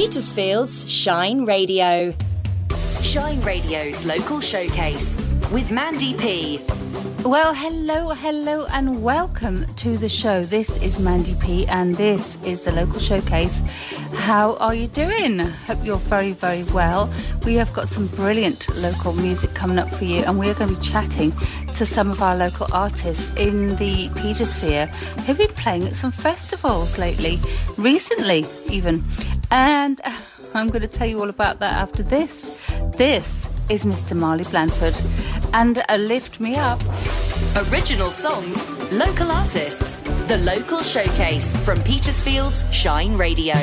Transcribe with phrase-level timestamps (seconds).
[0.00, 2.14] Petersfield's Shine Radio.
[3.02, 5.14] Shine Radio's local showcase
[5.50, 6.60] with Mandy P.
[7.24, 10.44] Well, hello, hello, and welcome to the show.
[10.44, 13.60] This is Mandy P, and this is the local showcase.
[14.14, 15.40] How are you doing?
[15.40, 17.12] Hope you're very, very well.
[17.44, 20.72] We have got some brilliant local music coming up for you, and we are going
[20.72, 21.32] to be chatting
[21.74, 24.86] to some of our local artists in the Petersphere
[25.24, 27.40] who've been playing at some festivals lately,
[27.76, 29.04] recently even.
[29.50, 30.00] And
[30.54, 32.56] I'm going to tell you all about that after this.
[32.96, 34.16] This is Mr.
[34.16, 34.94] Marley Blandford
[35.54, 36.82] and a Lift Me Up.
[37.70, 43.54] Original songs, local artists, the local showcase from Petersfield's Shine Radio.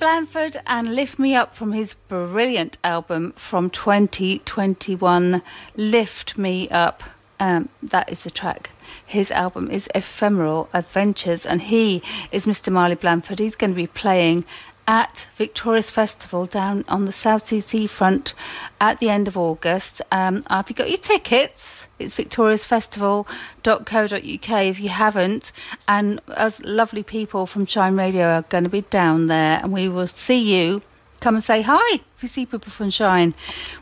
[0.00, 5.42] Marley Blandford and Lift Me Up from his brilliant album from 2021,
[5.76, 7.02] Lift Me Up.
[7.40, 8.70] Um, that is the track.
[9.04, 12.72] His album is Ephemeral Adventures, and he is Mr.
[12.72, 13.38] Marley Blandford.
[13.38, 14.44] He's going to be playing
[14.88, 18.32] at Victorious Festival down on the Southsea seafront
[18.80, 20.00] at the end of August.
[20.10, 21.86] Um, have you got your tickets?
[21.98, 25.52] It's victoriousfestival.co.uk if you haven't.
[25.86, 29.90] And us lovely people from Shine Radio are going to be down there, and we
[29.90, 30.80] will see you.
[31.20, 33.34] Come and say hi if you see people from Shine.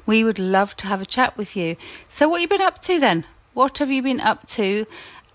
[0.07, 1.77] We would love to have a chat with you.
[2.09, 3.25] So, what have you been up to then?
[3.55, 4.87] What have you been up to?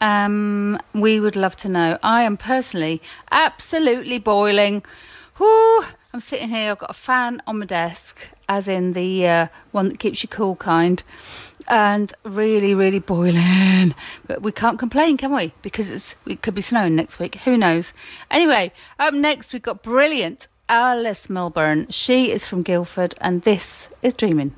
[0.01, 1.99] Um, we would love to know.
[2.03, 3.01] I am personally
[3.31, 4.83] absolutely boiling.
[5.39, 5.83] Whoo!
[6.13, 6.71] I'm sitting here.
[6.71, 8.19] I've got a fan on my desk,
[8.49, 11.01] as in the uh, one that keeps you cool kind,
[11.67, 13.95] and really, really boiling.
[14.27, 15.53] But we can't complain, can we?
[15.61, 17.35] Because it could be snowing next week.
[17.35, 17.93] Who knows?
[18.29, 21.87] Anyway, up next we've got brilliant Alice Milburn.
[21.89, 24.55] She is from Guildford, and this is Dreaming.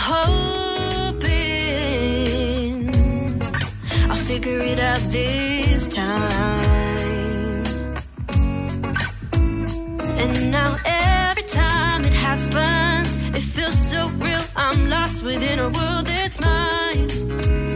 [0.00, 0.04] I'm
[1.18, 1.34] hoping
[4.08, 7.64] I'll figure it out this time.
[10.22, 14.40] And now every time it happens, it feels so real.
[14.54, 17.67] I'm lost within a world that's mine.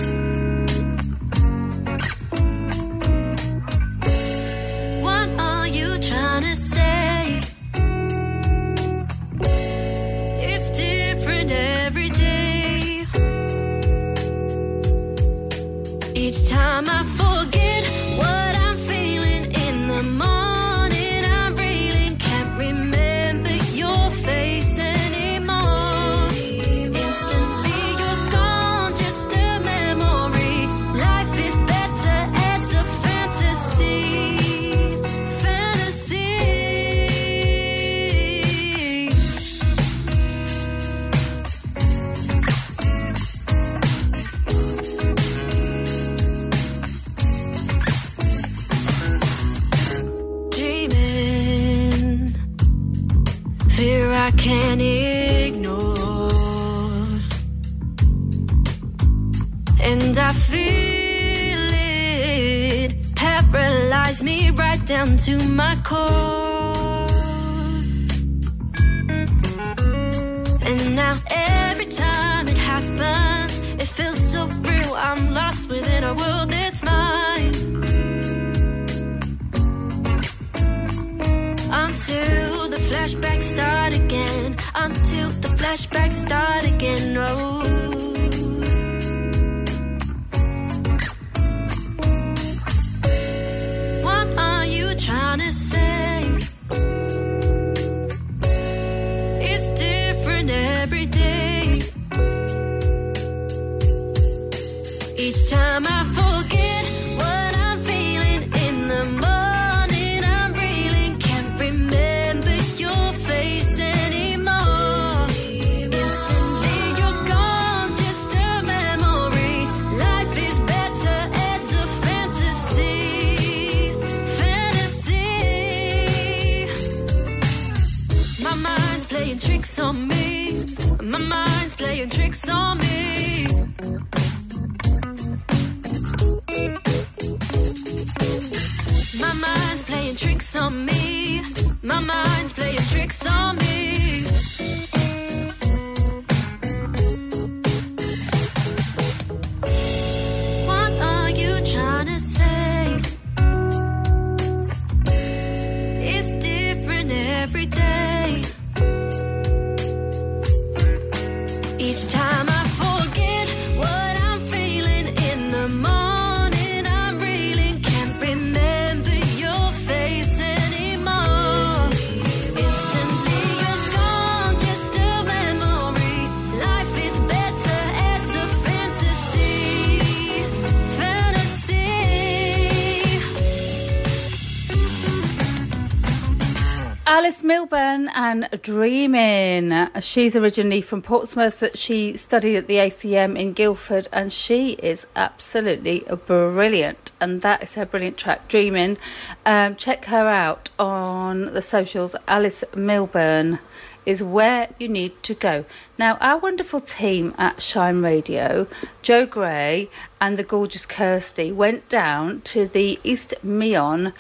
[187.73, 189.89] Milburn and Dreaming.
[190.03, 195.07] She's originally from Portsmouth, but she studied at the ACM in Guildford, and she is
[195.17, 197.13] absolutely brilliant.
[197.19, 198.99] And that is her brilliant track, Dreaming.
[199.47, 202.15] Um, check her out on the socials.
[202.29, 203.59] Alice Milburn
[204.05, 205.65] is where you need to go.
[205.97, 208.67] Now, our wonderful team at Shine Radio,
[209.01, 209.89] Joe Gray
[210.21, 214.13] and the gorgeous Kirsty, went down to the East Meon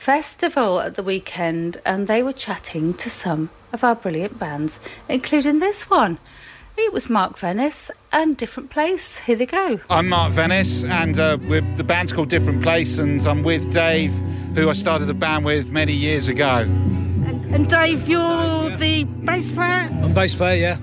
[0.00, 4.80] festival at the weekend and they were chatting to some of our brilliant bands,
[5.10, 6.16] including this one.
[6.78, 9.18] It was Mark Vennis and Different Place.
[9.18, 9.78] Here they go.
[9.90, 14.14] I'm Mark Vennis, and uh, we're, the band's called Different Place, and I'm with Dave,
[14.54, 16.60] who I started the band with many years ago.
[17.52, 19.90] And Dave, you're the bass player?
[20.02, 20.78] I'm bass player, yeah.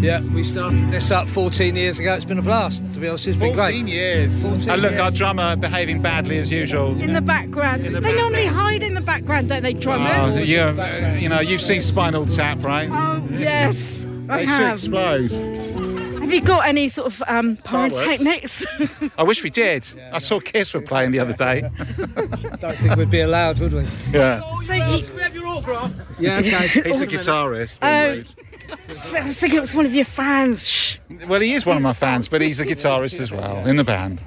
[0.00, 2.14] Yeah, we started this up 14 years ago.
[2.14, 3.26] It's been a blast, to be honest.
[3.26, 3.92] It's been 14 great.
[3.92, 4.40] years.
[4.40, 6.98] 14 and look, our drummer behaving badly as usual.
[6.98, 7.84] In the background.
[7.84, 10.10] In the they normally hide in the background, don't they, drummers?
[10.16, 12.88] Oh, you, uh, you know, you've seen Spinal Tap, right?
[12.90, 14.78] Oh, yes, I they should have.
[14.78, 15.32] explode.
[16.20, 18.00] Have you got any sort of um, Fireworks?
[18.00, 18.66] pyrotechnics?
[19.18, 19.86] I wish we did.
[20.12, 21.68] I saw Kiss were playing the other day.
[22.60, 23.86] Don't think we'd be allowed, would we?
[24.12, 24.40] yeah.
[24.62, 25.04] so you,
[26.18, 26.68] Yeah, okay.
[26.68, 27.80] He's the guitarist.
[27.82, 28.22] Oh.
[28.70, 30.68] Being I was thinking it was one of your fans.
[30.68, 30.98] Shh.
[31.26, 33.84] Well, he is one of my fans, but he's a guitarist as well in the
[33.84, 34.22] band.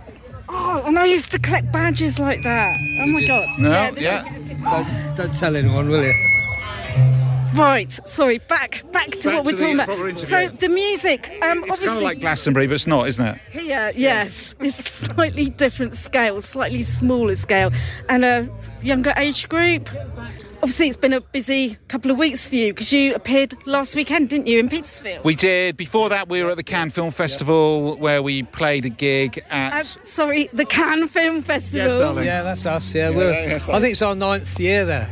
[0.50, 2.78] Oh, and I used to collect badges like that.
[3.02, 3.58] Oh my god.
[3.58, 4.24] No, this yeah.
[4.36, 6.14] is- don't, don't tell anyone, will you?
[7.56, 9.96] Right, sorry, back back to Back what we're to talking the about.
[9.96, 13.24] proper So the music, um, It's obviously kind of like Glastonbury, but it's not, isn't
[13.26, 13.38] it?
[13.52, 17.72] here, yes, it's slightly different scale, slightly smaller scale,
[18.10, 18.50] and a
[18.82, 19.88] younger age group.
[20.64, 24.30] Obviously, it's been a busy couple of weeks for you because you appeared last weekend,
[24.30, 25.22] didn't you, in Petersfield?
[25.26, 25.76] We did.
[25.76, 29.74] Before that, we were at the Cannes Film Festival where we played a gig at.
[29.74, 31.90] Uh, sorry, the Cannes Film Festival.
[31.90, 32.26] Yes, darling.
[32.26, 32.96] Yeah, that's us.
[32.96, 33.34] Yeah, we're.
[33.34, 35.12] yeah, yes, I think it's our ninth year there,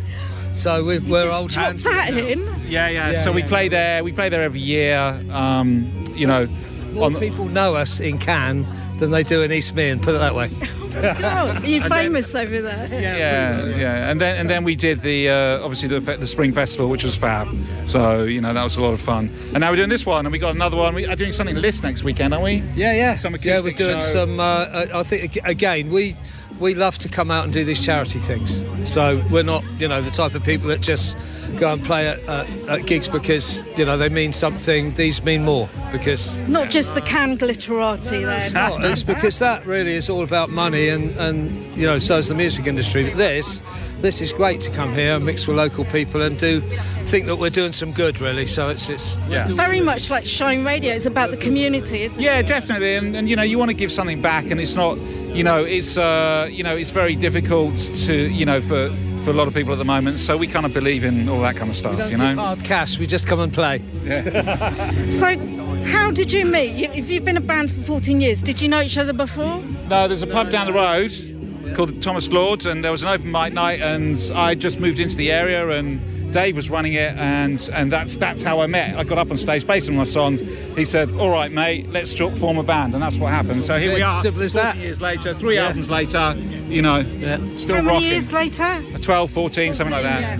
[0.53, 1.83] so we've, we're Just old drop hands.
[1.83, 2.17] that now.
[2.25, 2.39] in.
[2.69, 4.05] yeah, yeah, Yeah, So we yeah, play there.
[4.05, 4.95] We play there every year.
[5.31, 6.47] Um, you know,
[6.93, 8.65] More on people know us in Cannes
[8.99, 9.99] than they do in East Meon.
[9.99, 10.49] Put it that way.
[10.93, 12.87] Oh, are you famous over there?
[12.91, 16.89] yeah, yeah, and then and then we did the uh, obviously the, the spring festival,
[16.89, 17.47] which was fab.
[17.85, 19.29] So you know that was a lot of fun.
[19.53, 20.93] And now we're doing this one, and we got another one.
[20.93, 22.55] We are doing something list next weekend, aren't we?
[22.75, 23.15] Yeah, yeah.
[23.15, 24.05] Some yeah, we're doing show.
[24.05, 24.39] some.
[24.41, 26.13] Uh, uh, I think again, we
[26.61, 28.63] we love to come out and do these charity things.
[28.89, 31.17] So we're not, you know, the type of people that just
[31.57, 34.93] go and play at, at, at gigs because you know they mean something.
[34.93, 38.53] These mean more because Not just the Cannes glitterati then.
[38.53, 42.29] no, it's because that really is all about money and and you know so is
[42.29, 43.03] the music industry.
[43.03, 43.61] But this.
[44.01, 46.59] This is great to come here and mix with local people and do
[47.05, 48.47] think that we're doing some good really.
[48.47, 49.47] So it's it's Yeah.
[49.47, 52.23] Very much like Shine Radio, it's about the community, isn't it?
[52.23, 52.95] Yeah, definitely.
[52.95, 55.63] And, and you know, you want to give something back, and it's not, you know,
[55.63, 58.91] it's uh, you know, it's very difficult to, you know, for
[59.23, 60.19] for a lot of people at the moment.
[60.19, 62.33] So we kind of believe in all that kind of stuff, don't you know.
[62.35, 62.97] hard cash.
[62.97, 63.81] We just come and play.
[64.03, 64.91] Yeah.
[65.11, 65.37] So,
[65.85, 66.89] how did you meet?
[66.95, 69.61] If you've been a band for 14 years, did you know each other before?
[69.89, 71.11] No, there's a pub down the road
[71.75, 75.15] called Thomas Lord's, and there was an open mic night, and I just moved into
[75.15, 75.99] the area, and
[76.31, 78.95] Dave was running it, and and that's that's how I met.
[78.95, 80.39] I got up on stage, played some of my songs.
[80.75, 83.63] He said, "All right, mate, let's form a band," and that's what happened.
[83.63, 84.77] So here we are, simple as that.
[84.77, 85.67] years later, three Yeah.
[85.67, 86.35] albums later,
[86.67, 87.03] you know,
[87.55, 88.07] still How many rocking.
[88.09, 88.63] years later?
[88.63, 90.39] Uh, 12, 14, something like that.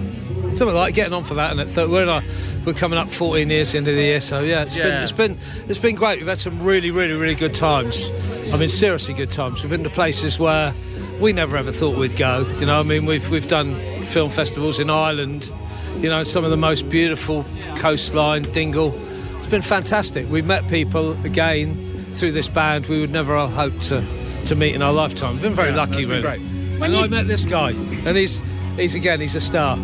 [0.55, 2.21] something like getting on for that, and th- we're in our,
[2.65, 5.01] we're coming up 14 years at the end of the year, so yeah, it's been
[5.01, 5.37] it's been
[5.69, 6.19] it's been great.
[6.19, 8.11] We've had some really really really good times.
[8.51, 9.61] I mean, seriously good times.
[9.63, 10.73] We've been to places where
[11.21, 12.45] we never ever thought we'd go.
[12.59, 13.75] You know, I mean, we've we've done
[14.05, 15.51] film festivals in Ireland.
[15.99, 17.45] You know, some of the most beautiful
[17.77, 18.93] coastline, Dingle.
[19.37, 20.29] It's been fantastic.
[20.29, 21.75] We've met people again
[22.13, 24.03] through this band we would never have hoped to
[24.45, 25.33] to meet in our lifetime.
[25.33, 26.39] We've been very Yeah, lucky, that's been really.
[26.39, 26.81] great.
[26.89, 27.69] and I met this guy,
[28.05, 28.43] and he's
[28.75, 29.77] he's again he's a star.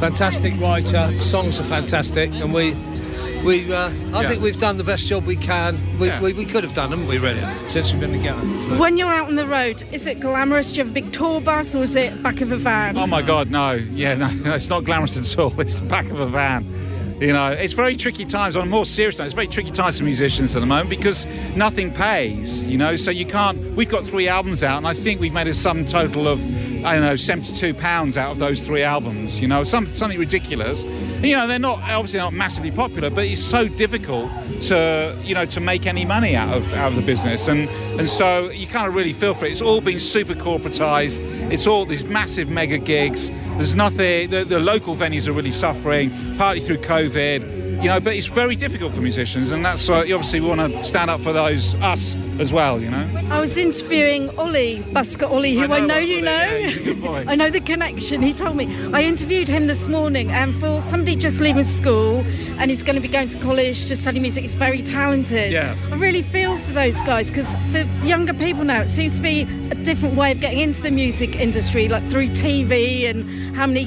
[0.00, 2.72] Fantastic writer, songs are fantastic, and we
[3.44, 4.28] we uh, I Yeah.
[4.28, 5.78] think we've done the best job we can.
[5.98, 6.20] We, Yeah.
[6.20, 7.18] we, we could have done, haven't we?
[7.18, 8.40] Really, since we've been together.
[8.64, 8.78] So.
[8.78, 10.70] When you're out on the road, is it glamorous?
[10.70, 12.96] Do you have a big tour bus or is it back of a van?
[12.96, 13.72] Oh my God, no.
[13.72, 15.52] Yeah, no, no, it's not glamorous at all.
[15.60, 16.66] It's the back of a van.
[17.20, 18.56] You know, it's very tricky times.
[18.56, 21.24] On a more serious note, it's very tricky times for musicians at the moment because
[21.54, 22.64] nothing pays.
[22.64, 23.56] You know, so you can't.
[23.76, 26.40] We've got three albums out, and I think we've made a sum total of
[26.84, 29.40] I don't know, seventy-two pounds out of those three albums.
[29.40, 30.82] You know, some, something ridiculous.
[31.22, 34.28] You know, they're not obviously not massively popular, but it's so difficult
[34.62, 38.08] to you know to make any money out of out of the business, and and
[38.08, 39.52] so you kind of really feel for it.
[39.52, 41.20] It's all been super corporatized.
[41.52, 43.30] It's all these massive mega gigs.
[43.56, 44.30] There's nothing.
[44.30, 47.61] The, the local venues are really suffering, partly through COVID.
[47.82, 48.00] You know.
[48.00, 51.20] But it's very difficult for musicians, and that's uh, obviously we want to stand up
[51.20, 53.08] for those us as well, you know.
[53.30, 56.56] I was interviewing Oli, Busker Oli, who I know, about you Oli, know.
[56.56, 57.24] yeah, good boy.
[57.28, 58.22] I know the connection.
[58.22, 58.66] He told me.
[58.92, 62.24] I interviewed him this morning, and for somebody just leaving school
[62.58, 65.50] and he's going to be going to college to study music, he's very talented.
[65.50, 65.74] Yeah.
[65.90, 69.42] I really feel for those guys because for younger people now, it seems to be
[69.70, 73.86] a different way of getting into the music industry, like through TV and how many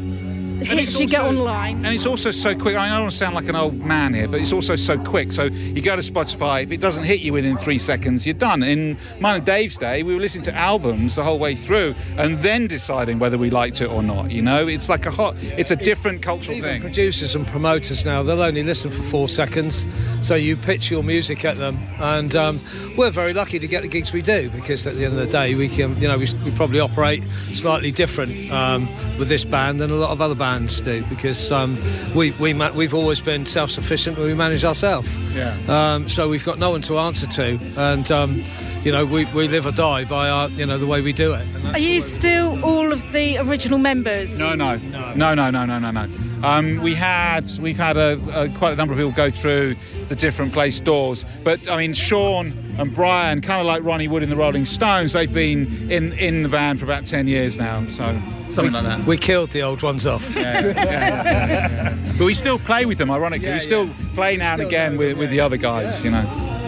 [0.63, 1.85] hits it's you get online.
[1.85, 2.75] And it's also so quick.
[2.75, 5.31] I don't want to sound like an old man here, but it's also so quick.
[5.31, 8.63] So you go to Spotify, if it doesn't hit you within three seconds, you're done.
[8.63, 12.39] In mine and Dave's day, we were listening to albums the whole way through and
[12.39, 14.31] then deciding whether we liked it or not.
[14.31, 16.81] You know, it's like a hot, it's a different cultural Even thing.
[16.81, 19.87] producers and promoters now, they'll only listen for four seconds.
[20.21, 21.77] So you pitch your music at them.
[21.99, 22.61] And um,
[22.97, 25.31] we're very lucky to get the gigs we do because at the end of the
[25.31, 29.81] day, we can, you know, we, we probably operate slightly different um, with this band
[29.81, 31.75] than a lot of other bands bands do because um,
[32.13, 34.15] we, we ma- we've always been self sufficient.
[34.15, 35.09] We manage ourselves.
[35.35, 35.57] Yeah.
[35.67, 38.43] Um, so we've got no one to answer to, and um,
[38.83, 41.33] you know we, we live or die by our you know the way we do
[41.33, 41.47] it.
[41.73, 44.37] Are you still all of the original members?
[44.37, 44.75] No, no,
[45.15, 46.07] no, no, no, no, no, no.
[46.43, 49.75] Um, we had we've had a, a, quite a number of people go through
[50.09, 54.23] the different place doors, but I mean, Sean and Brian, kind of like Ronnie Wood
[54.23, 57.85] in the Rolling Stones, they've been in in the band for about ten years now,
[57.87, 58.03] so
[58.49, 59.05] something like that.
[59.05, 60.29] we killed the old ones off.
[60.35, 61.97] Yeah, yeah, yeah, yeah, yeah.
[62.17, 63.47] But we still play with them, ironically.
[63.47, 66.23] Yeah, we still play now and again with, them, with the other guys, you know.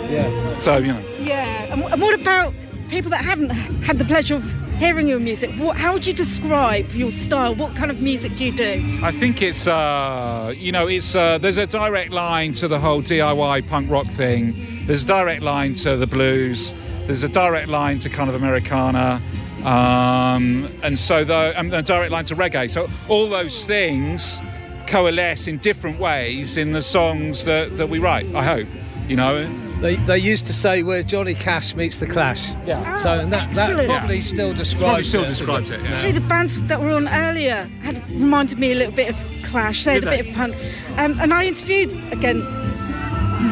[0.09, 0.57] Yeah.
[0.57, 1.03] So you know.
[1.19, 1.71] Yeah.
[1.73, 2.53] And, wh- and what about
[2.89, 3.49] people that haven't
[3.83, 4.43] had the pleasure of
[4.77, 5.51] hearing your music?
[5.55, 7.55] What, how would you describe your style?
[7.55, 8.99] What kind of music do you do?
[9.01, 13.01] I think it's uh, you know it's uh, there's a direct line to the whole
[13.01, 14.85] DIY punk rock thing.
[14.85, 16.73] There's a direct line to the blues.
[17.05, 19.21] There's a direct line to kind of Americana,
[19.63, 22.69] um, and so though and a direct line to reggae.
[22.69, 24.39] So all those things
[24.85, 28.33] coalesce in different ways in the songs that, that we write.
[28.35, 28.67] I hope
[29.07, 29.66] you know.
[29.81, 32.51] They, they used to say where Johnny Cash meets the Clash.
[32.65, 32.95] Yeah.
[32.95, 33.89] So and that, that Excellent.
[33.89, 35.27] probably still Probably describes still it.
[35.27, 35.81] describes it.
[35.81, 35.89] Yeah.
[35.89, 39.85] Actually, the bands that were on earlier had reminded me a little bit of Clash.
[39.85, 40.21] They had Did a they?
[40.23, 40.55] bit of punk.
[40.97, 42.41] Um, and I interviewed again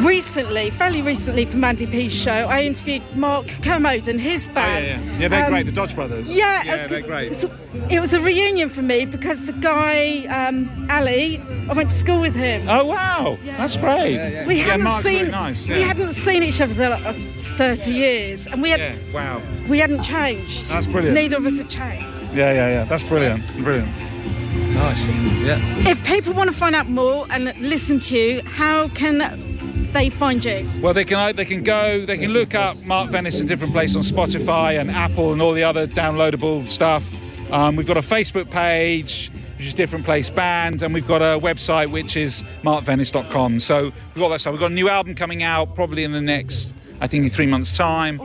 [0.04, 2.30] recently, fairly recently for Mandy P's show.
[2.48, 4.86] I interviewed Mark Kermode and his Oh, band.
[4.86, 5.18] yeah, yeah.
[5.18, 5.66] yeah, they're Um, great.
[5.66, 6.36] The Dodge Brothers.
[6.36, 7.44] Yeah, yeah, uh, they're great.
[7.90, 12.20] It was a reunion for me because the guy um, Ali, I went to school
[12.20, 12.68] with him.
[12.68, 14.44] Oh wow, that's great.
[14.46, 15.68] we yeah, hadn't Mark's seen really nice.
[15.68, 17.12] we hadn't seen each other for like uh,
[17.56, 19.42] thirty years, and we had Yeah, wow.
[19.68, 20.66] we hadn't changed.
[20.68, 21.14] That's brilliant.
[21.14, 22.06] Neither of us had changed.
[22.34, 22.84] Yeah, yeah, yeah.
[22.84, 23.42] That's brilliant.
[23.62, 23.88] Brilliant.
[24.74, 25.08] Nice.
[25.08, 25.58] Yeah.
[25.88, 29.18] If people want to find out more and listen to you, how can
[29.92, 30.68] they find you?
[30.80, 33.96] Well, they can they can go, they can look up Mark Vennis in different places
[33.96, 37.08] on Spotify and Apple and all the other downloadable stuff.
[37.50, 41.38] Um, we've got a Facebook page, which is Different Place Band, and we've got a
[41.40, 43.60] website which is markvennis.com.
[43.60, 44.52] So we've got that stuff.
[44.52, 47.46] We've got a new album coming out probably in the next, I think, in three
[47.46, 48.20] months' time.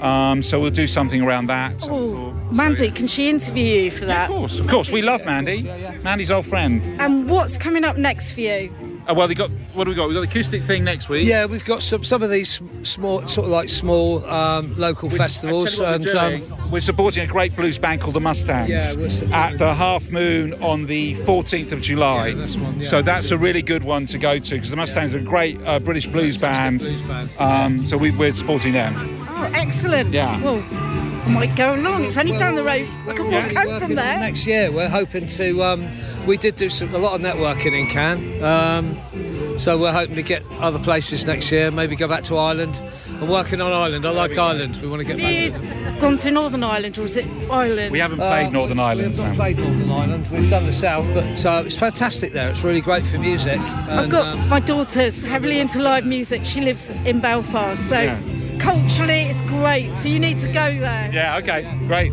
[0.00, 1.86] Um, so we'll do something around that.
[1.88, 4.30] Oh, Mandy, can she interview you for that?
[4.30, 4.90] Of course, of course.
[4.90, 5.62] We love Mandy.
[6.02, 6.82] Mandy's old friend.
[7.00, 8.72] And what's coming up next for you?
[9.08, 10.08] Uh, well, they got what do we got?
[10.08, 11.26] We got the acoustic thing next week.
[11.26, 15.20] Yeah, we've got some some of these small, sort of like small um, local Which-
[15.20, 18.14] festivals, I tell you what and we're, um, we're supporting a great blues band called
[18.14, 22.28] the Mustangs Yeah, at the Half Moon on the 14th of July.
[22.28, 22.86] Yeah, that's one, yeah.
[22.86, 25.58] So that's a really good one to go to because the Mustangs are a great
[25.66, 26.78] uh, British blues band.
[26.80, 27.30] blues band.
[27.38, 28.94] Um, so we, we're supporting them.
[29.28, 30.10] Oh, excellent.
[30.10, 30.40] Yeah.
[30.42, 30.91] Well, I
[31.28, 32.04] might go along.
[32.04, 32.88] It's only down the road.
[33.08, 34.18] I can walk We're home from there.
[34.20, 35.62] Next year, we're hoping to.
[35.62, 35.88] Um,
[36.26, 40.22] we did do some, a lot of networking in Cannes, um, so we're hoping to
[40.22, 41.70] get other places next year.
[41.72, 42.80] Maybe go back to Ireland.
[43.20, 44.06] I'm working on Ireland.
[44.06, 44.78] I like Ireland.
[44.80, 45.94] We want to get Have back.
[45.94, 47.90] you gone to Northern Ireland or is it Ireland?
[47.92, 49.08] We haven't played Uh, Northern we, Ireland.
[49.10, 50.28] We've not so- played Northern Ireland.
[50.30, 52.50] We've done the South, but uh, it's fantastic there.
[52.50, 53.58] It's really great for music.
[53.60, 56.44] I've got um, my daughter's heavily into live music.
[56.44, 58.18] She lives in Belfast, so Yeah.
[58.58, 59.92] Culturally it's great.
[59.92, 61.10] So you need to go there.
[61.12, 61.38] Yeah.
[61.38, 61.62] Okay.
[61.86, 62.12] Great.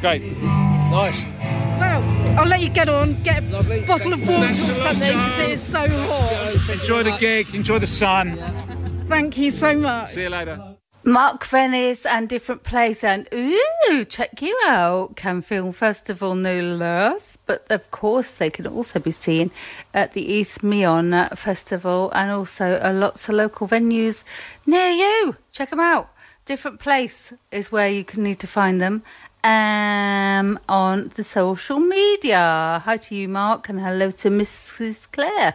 [0.00, 0.22] Great.
[0.42, 1.26] nice.
[1.78, 2.02] Well,
[2.38, 3.20] I'll let you get on.
[3.22, 3.80] Get a Lovely.
[3.82, 4.36] bottle of Thank you.
[4.36, 6.70] water Thanks or something because it is so hot.
[6.70, 7.54] Enjoy the gig.
[7.54, 8.36] Enjoy the sun.
[9.08, 10.10] Thank you so much.
[10.10, 10.69] See you later.
[11.02, 15.16] Mark Vennis and different place and ooh, check you out.
[15.16, 17.38] Cannes Film Festival no less.
[17.46, 19.50] But of course they can also be seen
[19.94, 24.24] at the East Meon Festival and also uh, lots of local venues
[24.66, 25.36] near you.
[25.52, 26.10] Check them out.
[26.44, 29.02] Different place is where you can need to find them.
[29.42, 32.82] Um, on the social media.
[32.84, 35.10] Hi to you, Mark, and hello to Mrs.
[35.10, 35.54] Claire.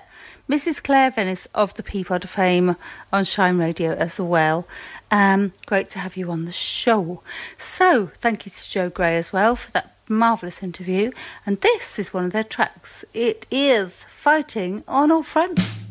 [0.49, 0.83] Mrs.
[0.83, 2.75] Claire Vennis of the Peapod fame
[3.11, 4.67] on Shine Radio as well.
[5.11, 7.21] Um, great to have you on the show.
[7.57, 11.11] So, thank you to Joe Gray as well for that marvellous interview.
[11.45, 13.05] And this is one of their tracks.
[13.13, 15.84] It is Fighting on All Fronts.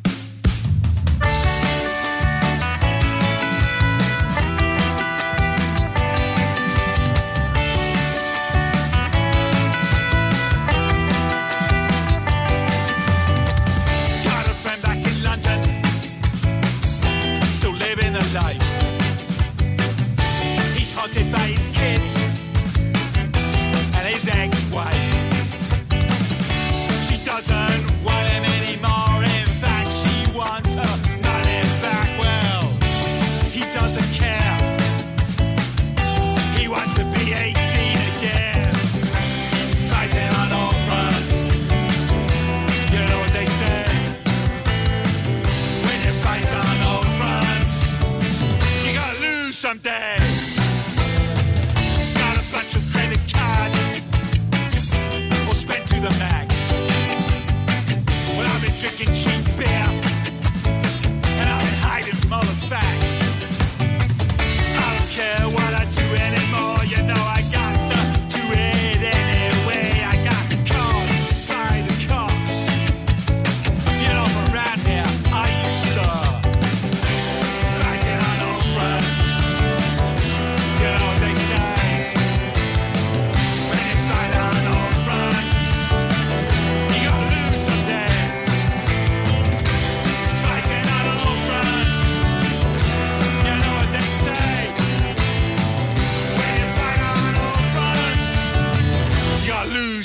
[49.75, 50.14] Someday.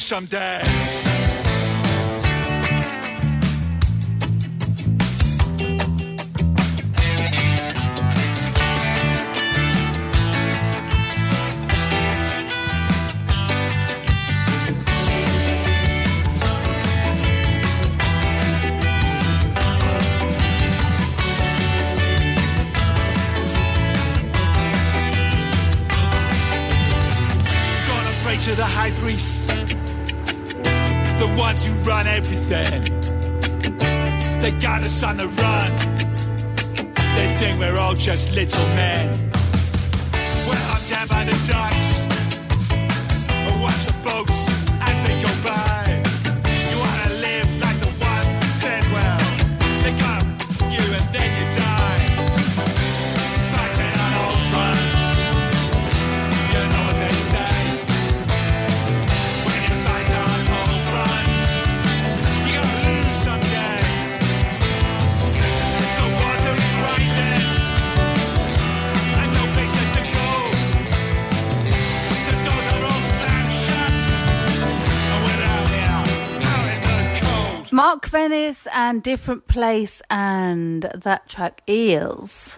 [0.10, 0.69] Someday.
[35.02, 35.29] On the
[78.90, 82.58] and Different Place and that track Eels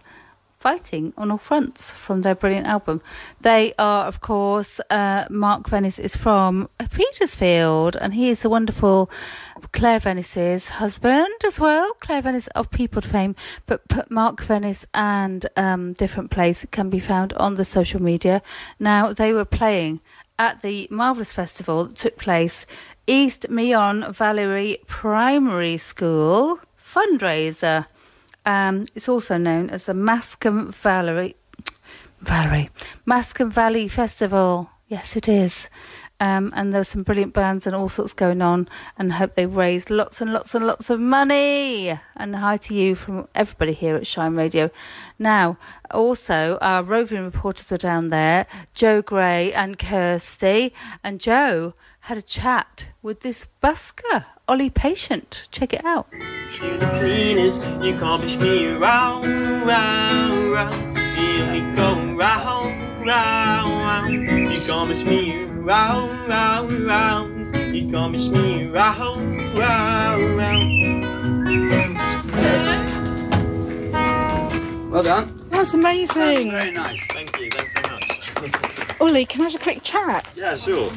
[0.57, 3.01] fighting on all fronts from their brilliant album.
[3.41, 9.09] They are, of course, uh, Mark Vennis is from Petersfield and he is the wonderful
[9.73, 11.91] Claire Vennis's husband as well.
[11.99, 17.33] Claire Vennis of People fame, but Mark Vennis and um, Different Place can be found
[17.33, 18.41] on the social media.
[18.79, 19.99] Now, they were playing
[20.41, 22.65] at the Marvellous Festival that took place
[23.05, 27.85] East Meon Valerie Primary School fundraiser.
[28.43, 31.35] Um, it's also known as the Mascombe Valerie
[32.21, 32.71] Valerie
[33.05, 34.71] Mascombe Valley Festival.
[34.87, 35.69] Yes, it is.
[36.21, 39.89] Um, and there's some brilliant bands and all sorts going on, and hope they raised
[39.89, 41.97] lots and lots and lots of money.
[42.15, 44.69] And hi to you from everybody here at Shine Radio.
[45.17, 45.57] Now,
[45.89, 52.21] also our roving reporters were down there, Joe Gray and Kirsty, and Joe had a
[52.21, 55.47] chat with this busker, Oli Patient.
[55.49, 56.07] Check it out.
[56.13, 57.65] you the.
[57.83, 57.97] You
[61.75, 64.53] can't round, round.
[64.53, 67.47] You can't me round, round, round.
[67.75, 70.81] You can't me round, round, round.
[74.91, 75.39] Well done.
[75.49, 76.51] That's amazing.
[76.51, 77.05] Very nice.
[77.07, 78.97] Thank you, thanks so much.
[79.01, 80.27] Oli, can I have a quick chat?
[80.35, 80.91] yeah, sure.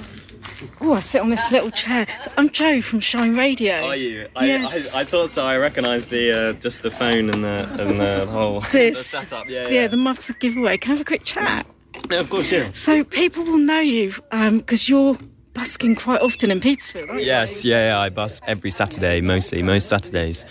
[0.80, 2.06] Oh, I sit on this little chair.
[2.36, 3.84] I'm Joe from Shine Radio.
[3.84, 4.28] Are you?
[4.34, 4.94] I, Yes.
[4.94, 5.44] I, I thought so.
[5.44, 8.98] I recognised the uh, just the phone and the and the whole This.
[9.12, 9.48] the setup.
[9.48, 9.86] Yeah, yeah, yeah.
[9.88, 10.76] the Muffs giveaway.
[10.78, 11.66] Can I have a quick chat?
[12.10, 12.70] Yeah, of course, yeah.
[12.72, 15.16] So people will know you because you're
[15.54, 17.26] busking quite often in Petersfield, aren't you?
[17.26, 18.00] Yes, yeah, yeah.
[18.00, 20.44] I bus every Saturday, mostly most Saturdays.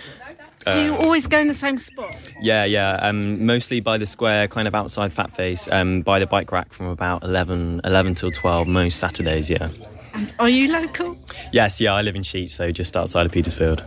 [0.65, 2.15] Do you always go in the same spot?
[2.39, 2.93] Yeah, yeah.
[3.01, 6.71] Um, mostly by the square, kind of outside Fat Face, um, by the bike rack
[6.71, 9.69] from about 11, 11 till 12, most Saturdays, yeah.
[10.13, 11.17] And are you local?
[11.51, 13.83] Yes, yeah, I live in Sheet, so just outside of Petersfield.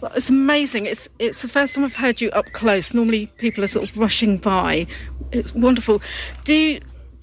[0.00, 0.86] Well, it's amazing.
[0.86, 2.92] It's it's the first time I've heard you up close.
[2.92, 4.86] Normally people are sort of rushing by.
[5.32, 6.02] It's wonderful.
[6.44, 6.78] Do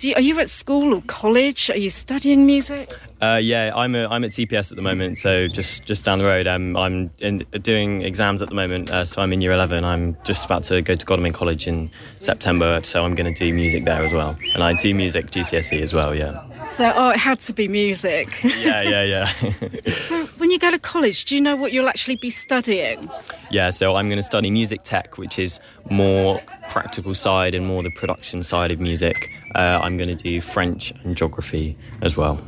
[0.08, 1.70] you, are you at school or college?
[1.70, 2.92] Are you studying music?
[3.22, 6.26] Uh, yeah, I'm a, I'm at TPS at the moment, so just just down the
[6.26, 6.48] road.
[6.48, 9.86] Um, I'm in, doing exams at the moment, uh, so I'm in year 11.
[9.86, 13.54] I'm just about to go to Godalming College in September, so I'm going to do
[13.54, 16.16] music there as well, and I do music GCSE as well.
[16.16, 16.32] Yeah,
[16.72, 18.42] So oh, it had to be music.
[18.44, 19.26] yeah, yeah, yeah.
[19.92, 23.10] so when you go to college, do you know what you'll actually be studying?
[23.50, 27.84] Yeah, so I'm going to study music tech, which is more practical side and more
[27.84, 29.30] the production side of music.
[29.54, 32.40] Uh, I'm going to do French and geography as well.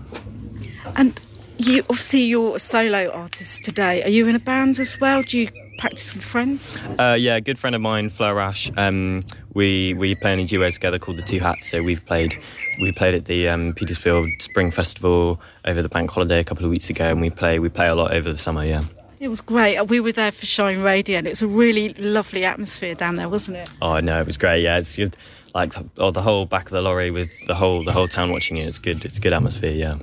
[0.95, 1.19] And
[1.57, 4.03] you obviously you're a solo artist today.
[4.03, 5.21] Are you in a band as well?
[5.23, 6.77] Do you practice with friends?
[6.99, 8.71] Uh, yeah, a good friend of mine, Fleur Ash.
[8.77, 9.21] Um,
[9.53, 11.69] we we play in a duo together called the Two Hats.
[11.69, 12.37] So we've played
[12.79, 16.71] we played at the um, Petersfield Spring Festival over the bank holiday a couple of
[16.71, 18.63] weeks ago, and we play we play a lot over the summer.
[18.63, 18.83] Yeah.
[19.19, 19.81] It was great.
[19.87, 23.57] We were there for Shine Radio, and it's a really lovely atmosphere down there, wasn't
[23.57, 23.69] it?
[23.81, 24.63] Oh no, it was great.
[24.63, 25.15] Yeah, it's good.
[25.55, 28.57] Like oh, the whole back of the lorry with the whole the whole town watching
[28.57, 28.65] it.
[28.65, 29.05] It's good.
[29.05, 29.71] It's a good atmosphere.
[29.71, 29.95] Yeah.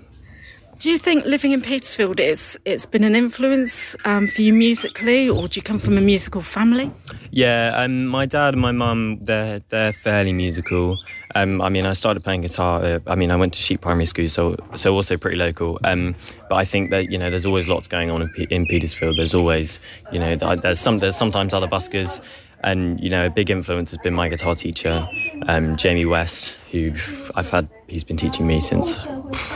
[0.80, 5.28] Do you think living in Petersfield it's it's been an influence um, for you musically,
[5.28, 6.90] or do you come from a musical family?
[7.32, 10.98] Yeah, um, my dad and my mum they're they're fairly musical.
[11.34, 12.82] Um, I mean, I started playing guitar.
[12.82, 15.78] Uh, I mean, I went to Sheet Primary School, so so also pretty local.
[15.84, 16.14] Um,
[16.48, 19.18] but I think that you know, there's always lots going on in, P- in Petersfield.
[19.18, 19.80] There's always,
[20.12, 22.22] you know, there's some there's sometimes other buskers,
[22.64, 25.06] and you know, a big influence has been my guitar teacher,
[25.46, 26.94] um, Jamie West, who
[27.34, 27.68] I've had.
[27.86, 28.98] He's been teaching me since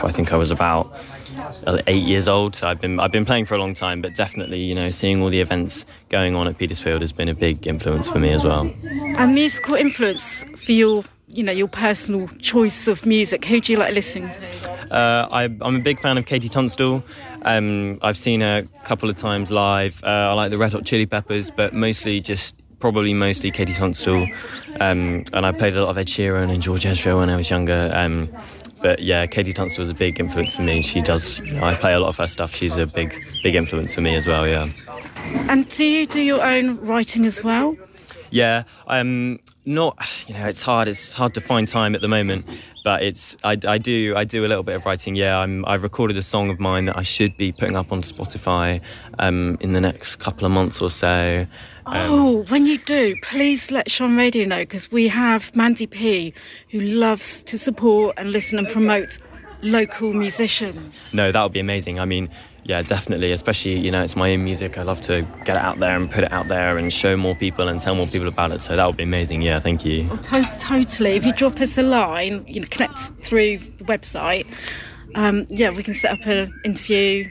[0.03, 0.95] I think I was about
[1.87, 2.55] eight years old.
[2.55, 5.21] So I've been I've been playing for a long time, but definitely, you know, seeing
[5.21, 8.43] all the events going on at Petersfield has been a big influence for me as
[8.43, 8.73] well.
[9.17, 13.79] And musical influence for your you know your personal choice of music who do you
[13.79, 17.03] like listening to uh, I, am a big fan of KT Tunstall
[17.41, 20.85] um, I've seen her a couple of times live uh, I like the Red Hot
[20.85, 24.27] Chili Peppers but mostly just probably mostly KT Tunstall
[24.79, 27.49] um, and I played a lot of Ed Sheeran and George Ezra when I was
[27.49, 28.29] younger um,
[28.85, 30.79] but yeah, KT Tunstall was a big influence for me.
[30.83, 32.53] She does, you know, I play a lot of her stuff.
[32.53, 34.47] She's a big, big influence for me as well.
[34.47, 34.69] Yeah.
[35.49, 37.75] And do you do your own writing as well?
[38.29, 39.97] Yeah, I'm not.
[40.27, 40.87] You know, it's hard.
[40.87, 42.45] It's hard to find time at the moment,
[42.83, 43.35] but it's.
[43.43, 44.13] I, I do.
[44.15, 45.15] I do a little bit of writing.
[45.15, 45.65] Yeah, I'm.
[45.65, 48.81] I've recorded a song of mine that I should be putting up on Spotify
[49.17, 51.47] um, in the next couple of months or so.
[51.87, 56.33] Um, oh, when you do, please let Shine Radio know because we have Mandy P,
[56.69, 59.19] who loves to support and listen and promote
[59.61, 61.13] local musicians.
[61.13, 61.99] No, that would be amazing.
[61.99, 62.29] I mean,
[62.63, 63.31] yeah, definitely.
[63.31, 64.77] Especially, you know, it's my own music.
[64.79, 67.35] I love to get it out there and put it out there and show more
[67.35, 68.61] people and tell more people about it.
[68.61, 69.43] So that would be amazing.
[69.43, 70.07] Yeah, thank you.
[70.11, 71.11] Oh, to- totally.
[71.11, 74.45] If you drop us a line, you know, connect through the website.
[75.13, 77.29] Um, yeah, we can set up an interview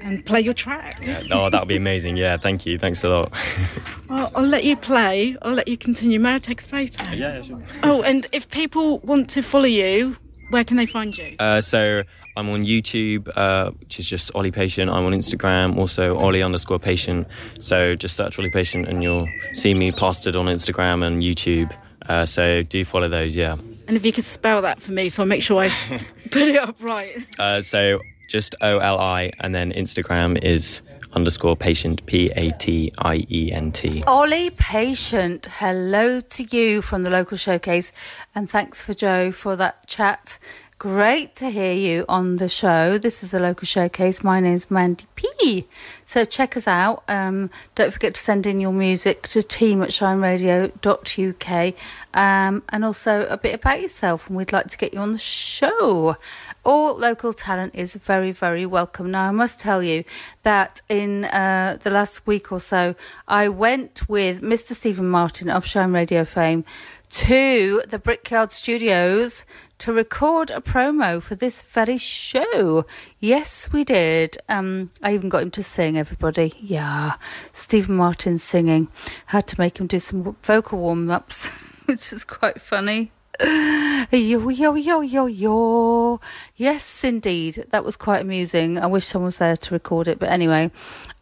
[0.00, 1.00] and play your track.
[1.02, 2.16] Yeah, oh, that would be amazing.
[2.16, 2.78] Yeah, thank you.
[2.78, 3.32] Thanks a lot.
[4.10, 5.36] I'll, I'll, let you play.
[5.42, 6.20] I'll let you continue.
[6.20, 7.10] May I take a photo?
[7.10, 7.62] Yeah, yeah sure.
[7.82, 10.16] Oh, and if people want to follow you,
[10.50, 11.36] where can they find you?
[11.38, 12.02] Uh, so
[12.36, 14.90] I'm on YouTube, uh, which is just Oli Patient.
[14.90, 17.26] I'm on Instagram, also Oli underscore Patient.
[17.58, 21.76] So just search Oli Patient and you'll see me plastered on Instagram and YouTube.
[22.08, 23.56] Uh, so do follow those, yeah.
[23.88, 25.68] And if you could spell that for me, so I'll make sure I
[26.30, 27.26] put it up right.
[27.38, 32.92] Uh, so just O L I, and then Instagram is underscore patient, P A T
[32.98, 34.04] I E N T.
[34.06, 37.92] Oli Patient, hello to you from the local showcase,
[38.34, 40.38] and thanks for Joe for that chat.
[40.78, 42.98] Great to hear you on the show.
[42.98, 44.22] This is the local showcase.
[44.22, 45.66] My name is Mandy P.
[46.04, 47.02] So check us out.
[47.08, 51.74] Um, don't forget to send in your music to team at shineradio.uk
[52.12, 54.28] um, and also a bit about yourself.
[54.28, 56.18] And we'd like to get you on the show.
[56.66, 59.12] All local talent is very, very welcome.
[59.12, 60.02] Now, I must tell you
[60.42, 62.96] that in uh, the last week or so,
[63.28, 64.72] I went with Mr.
[64.74, 66.64] Stephen Martin of Shine Radio fame
[67.10, 69.44] to the Brickyard Studios
[69.78, 72.84] to record a promo for this very show.
[73.20, 74.36] Yes, we did.
[74.48, 76.52] Um, I even got him to sing, everybody.
[76.58, 77.12] Yeah,
[77.52, 78.88] Stephen Martin singing.
[79.26, 81.46] Had to make him do some vocal warm ups,
[81.86, 83.12] which is quite funny.
[83.40, 86.20] Yo, yo, yo, yo, yo.
[86.56, 87.66] Yes, indeed.
[87.70, 88.78] That was quite amusing.
[88.78, 90.18] I wish someone was there to record it.
[90.18, 90.70] But anyway,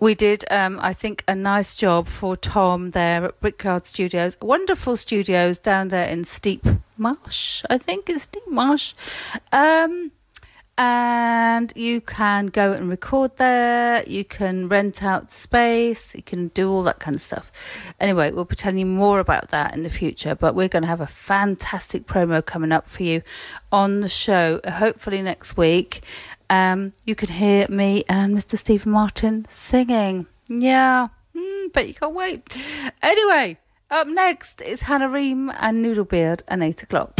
[0.01, 4.37] we did, um, I think, a nice job for Tom there at Brickyard Studios.
[4.41, 8.95] Wonderful studios down there in Steep Marsh, I think it's Steep Marsh.
[9.53, 10.13] Um,
[10.77, 14.03] and you can go and record there.
[14.07, 16.15] You can rent out space.
[16.15, 17.53] You can do all that kind of stuff.
[18.01, 20.35] Anyway, we'll be telling you more about that in the future.
[20.35, 23.23] But we're going to have a fantastic promo coming up for you
[23.71, 24.61] on the show.
[24.69, 26.03] Hopefully next week,
[26.51, 28.59] um, you can hear me and Mr.
[28.59, 30.27] Stephen Martin singing.
[30.49, 32.57] Yeah, mm, but you can't wait.
[33.03, 33.59] Anyway,
[33.91, 37.19] up next is Hannah Ream and Noodlebeard at eight o'clock.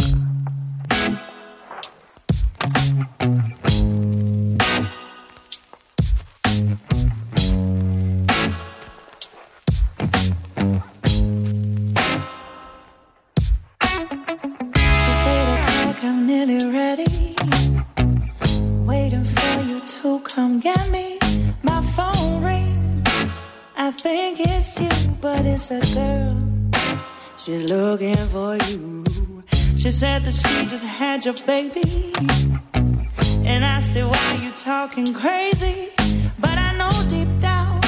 [20.35, 21.17] Come get me.
[21.63, 23.09] My phone rings.
[23.77, 24.89] I think it's you,
[25.21, 26.35] but it's a girl.
[27.37, 29.03] She's looking for you.
[29.77, 32.13] She said that she just had your baby.
[33.51, 35.89] And I said, Why are you talking crazy?
[36.37, 37.81] But I know deep down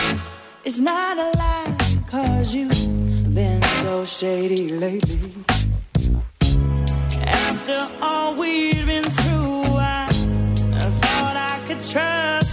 [0.64, 1.76] it's not a lie.
[2.08, 5.34] Cause you've been so shady lately.
[7.70, 12.47] After all we've been through, I, I thought I could trust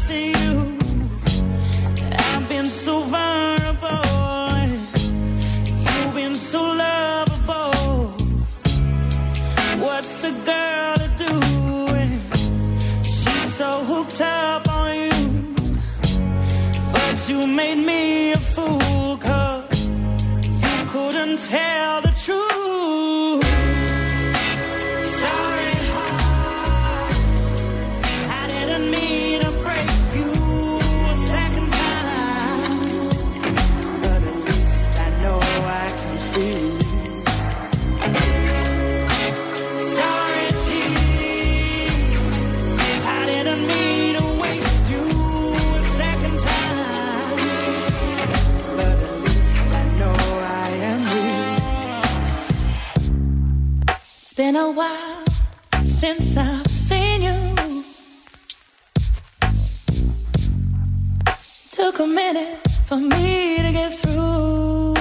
[62.24, 64.94] minute for me to get through.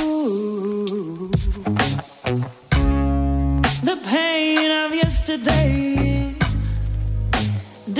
[3.89, 6.35] The pain of yesterday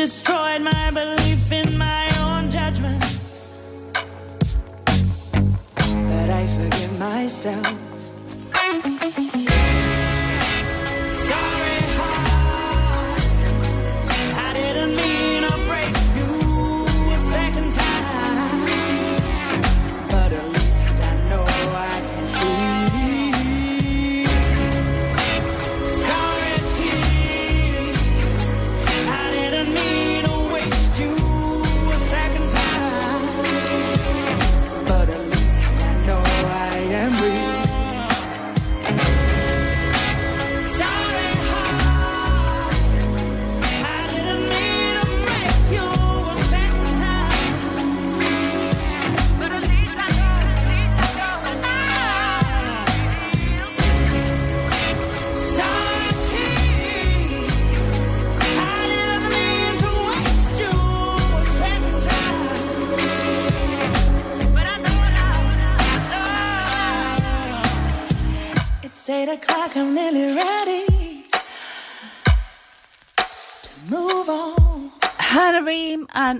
[0.02, 3.04] destroyed my belief in my own judgment.
[6.10, 7.83] But I forgive myself.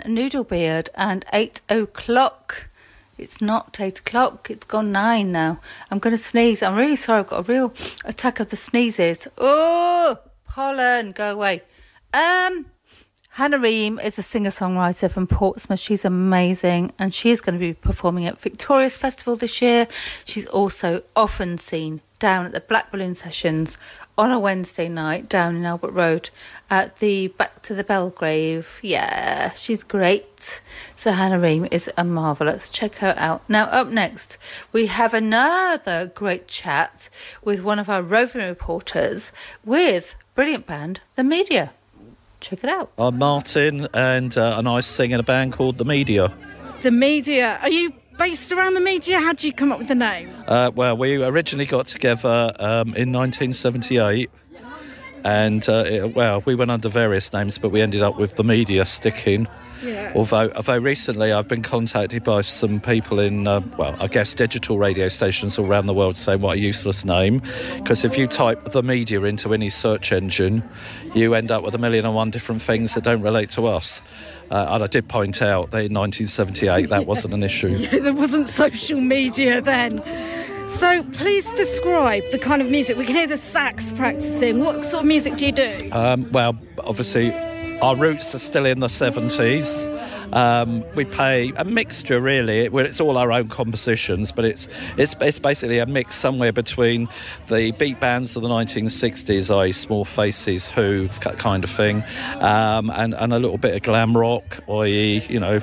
[0.04, 2.70] Noodlebeard and eight o'clock.
[3.18, 5.60] It's not eight o'clock, it's gone nine now.
[5.92, 6.64] I'm going to sneeze.
[6.64, 7.74] I'm really sorry, I've got a real
[8.06, 9.28] attack of the sneezes.
[9.38, 11.62] Oh, pollen, go away.
[12.14, 12.66] Um,
[13.30, 15.80] Hannah Ream is a singer songwriter from Portsmouth.
[15.80, 19.88] She's amazing and she is going to be performing at Victorious Festival this year.
[20.24, 23.78] She's also often seen down at the Black Balloon Sessions
[24.20, 26.30] on a Wednesday night down in Albert Road
[26.74, 28.80] at the Back to the Belgrave.
[28.82, 30.60] Yeah, she's great.
[30.96, 32.68] So Hannah Ream is a marvellous.
[32.68, 33.48] Check her out.
[33.48, 34.40] Now, up next,
[34.72, 37.12] we have another great chat
[37.44, 39.32] with one of our roving reporters
[39.64, 41.74] with brilliant band, The Media.
[42.40, 42.92] Check it out.
[42.98, 46.34] I'm Martin, and uh, and I sing in a band called The Media.
[46.82, 47.60] The media.
[47.62, 49.20] Are you based around the media?
[49.20, 50.30] How did you come up with the name?
[50.48, 54.30] Uh, well, we originally got together um, in 1978,
[55.24, 58.44] and uh, it- well, we went under various names, but we ended up with The
[58.44, 59.48] Media sticking.
[59.84, 60.14] Yeah.
[60.16, 64.78] Although, although recently I've been contacted by some people in, uh, well, I guess digital
[64.78, 67.42] radio stations all around the world saying what a useless name.
[67.76, 70.64] Because if you type the media into any search engine,
[71.14, 74.02] you end up with a million and one different things that don't relate to us.
[74.50, 77.68] Uh, and I did point out that in 1978 that wasn't an issue.
[77.84, 80.02] Yeah, there wasn't social media then.
[80.74, 82.98] So please describe the kind of music.
[82.98, 84.60] We can hear the sax practicing.
[84.60, 85.78] What sort of music do you do?
[85.92, 87.34] Um, well, obviously,
[87.80, 89.88] our roots are still in the 70s.
[90.34, 92.68] Um, we play a mixture, really.
[92.68, 94.68] Well, it's all our own compositions, but it's,
[94.98, 97.08] it's it's basically a mix somewhere between
[97.48, 102.04] the beat bands of the 1960s, i.e., Small Faces, Who, kind of thing,
[102.40, 105.62] um, and and a little bit of glam rock, i.e., you know,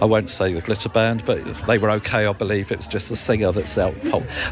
[0.00, 2.70] I won't say the Glitter Band, but they were okay, I believe.
[2.70, 3.94] It was just the singer that's out,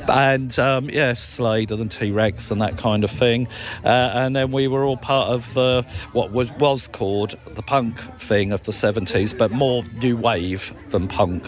[0.09, 3.47] and um, yeah, Slade and T Rex and that kind of thing,
[3.85, 7.99] uh, and then we were all part of the what was was called the punk
[8.19, 11.45] thing of the 70s, but more new wave than punk.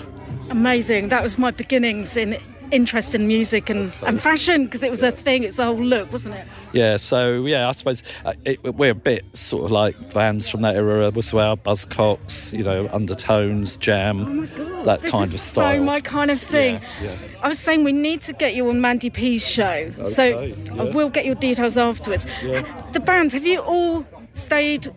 [0.51, 1.09] Amazing.
[1.09, 2.39] That was my beginnings in
[2.72, 5.45] interest in music and, and fashion because it was a thing.
[5.45, 6.47] It's the whole look, wasn't it?
[6.72, 10.62] Yeah, so yeah, I suppose uh, it, we're a bit sort of like bands from
[10.62, 11.57] that era as well.
[11.57, 15.76] Buzzcocks, you know, Undertones, Jam, oh that This kind is of style.
[15.78, 16.80] So my kind of thing.
[17.03, 17.14] yeah.
[17.43, 19.93] I was saying we need to get you on Mandy P's show.
[20.05, 20.93] so Okay, I yeah.
[20.93, 22.26] will get your details afterwards.
[22.43, 24.89] The bands, have you all stayed?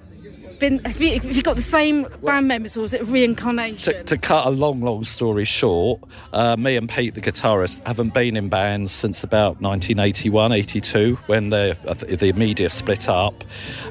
[0.59, 3.93] Been have you, have you got the same band members or is it a reincarnation?
[3.93, 6.01] To, to cut a long, long story short,
[6.33, 11.49] uh, me and Pete, the guitarist, haven't been in bands since about 1981, 82, when
[11.49, 13.45] the uh, the media split up,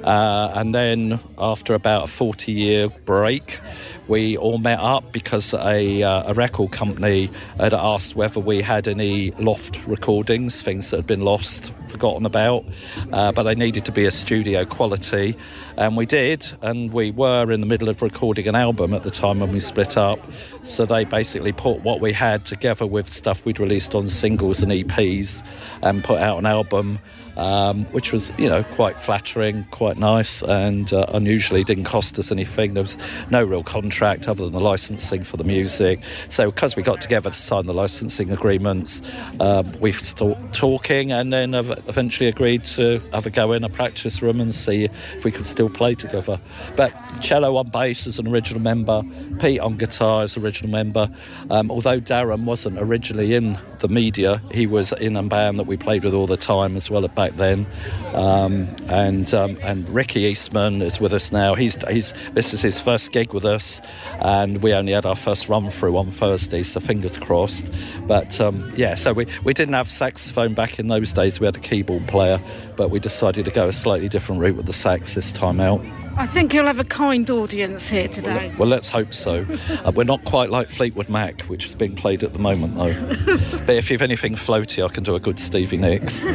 [0.05, 3.61] uh, and then after about a 40 year break,
[4.09, 8.89] we all met up because a, uh, a record company had asked whether we had
[8.89, 12.65] any loft recordings, things that had been lost, forgotten about,
[13.13, 15.37] uh, but they needed to be a studio quality,
[15.77, 19.11] and we did, and we were in the middle of recording an album at the
[19.11, 20.19] time when we split up,
[20.63, 24.73] so they basically put what we had together with stuff we'd released on singles and
[24.73, 25.43] EPs,
[25.83, 26.99] and put out an album
[27.39, 32.31] um, which was, you know, quite flattering, quite nice, and uh, unusually didn't cost us
[32.31, 32.75] anything.
[32.75, 32.97] There was
[33.31, 36.01] no real contract other than the licensing for the music.
[36.29, 39.03] So, because we got together to sign the licensing agreements,
[39.41, 43.69] um, we started talking and then ev- eventually agreed to have a go in a
[43.69, 46.41] practice room and see if we could still play together.
[46.77, 49.03] But cello on bass as an original member,
[49.41, 51.11] Pete on guitar as original member.
[51.51, 55.77] Um, although Darren wasn't originally in the media, he was in a band that we
[55.77, 57.67] played with all the time as well back then.
[58.15, 61.55] Um, and um, and Ricky Eastman is with us now.
[61.55, 63.81] He's he's this is his first gig with us,
[64.21, 67.71] and we only had our first run through on Thursday, so fingers crossed.
[68.07, 71.41] But um, yeah, so we, we didn't have saxophone back in those days.
[71.41, 72.41] We had a keyboard player,
[72.77, 75.85] but we decided to go a slightly different route with the sax this time out.
[76.19, 78.53] I think you'll have a kind audience here today.
[78.59, 79.47] Well, let's hope so.
[79.85, 82.93] uh, we're not quite like Fleetwood Mac, which is being played at the moment, though.
[83.67, 86.25] but if you've anything floaty, I can do a good Stevie Nicks.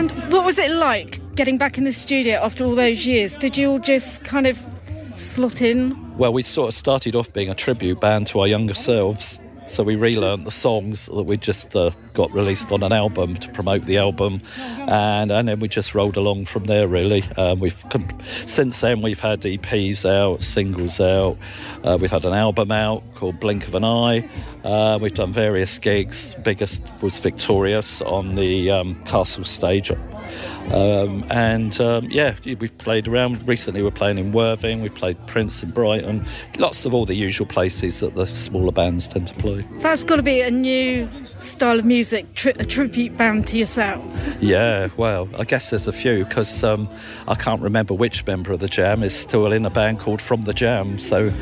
[0.00, 3.36] And what was it like getting back in the studio after all those years?
[3.36, 4.58] Did you all just kind of
[5.16, 5.94] slot in?
[6.16, 9.40] well, we sort of started off being a tribute band to our younger selves.
[9.66, 13.50] So we relearned the songs that we just uh, got released on an album to
[13.50, 16.86] promote the album, and and then we just rolled along from there.
[16.86, 18.06] Really, um, we've com-
[18.46, 21.38] since then we've had EPs out, singles out,
[21.82, 24.28] uh, we've had an album out called Blink of an Eye.
[24.64, 26.34] Uh, we've done various gigs.
[26.42, 29.90] Biggest was Victorious on the um, Castle stage.
[30.72, 33.46] Um, and um, yeah, we've played around.
[33.48, 34.82] Recently, we're playing in Worthing.
[34.82, 36.24] we've played Prince in Brighton.
[36.58, 39.66] Lots of all the usual places that the smaller bands tend to play.
[39.80, 41.08] That's got to be a new
[41.40, 44.28] style of music, tri- a tribute band to yourselves.
[44.40, 46.88] Yeah, well, I guess there's a few because um,
[47.28, 50.42] I can't remember which member of the Jam is still in a band called From
[50.42, 50.98] the Jam.
[50.98, 51.32] So,